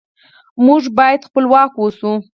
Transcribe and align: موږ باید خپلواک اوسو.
موږ 0.65 0.83
باید 0.97 1.21
خپلواک 1.27 1.71
اوسو. 1.79 2.11